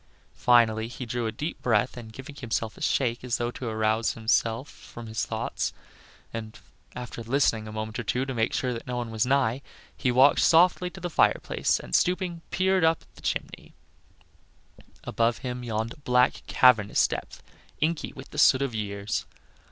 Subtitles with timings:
[0.33, 4.13] Finally he drew a deep breath, and giving himself a shake as though to arouse
[4.13, 5.73] himself from his thoughts,
[6.33, 6.57] and
[6.95, 9.61] after listening a moment or two to make sure that no one was nigh,
[9.95, 13.75] he walked softly to the fireplace, and stooping, peered up the chimney.
[15.03, 17.43] Above him yawned a black cavernous depth,
[17.79, 19.27] inky with the soot of years.